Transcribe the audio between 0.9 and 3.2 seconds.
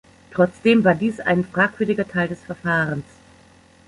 dies ein fragwürdiger Teil des Verfahrens.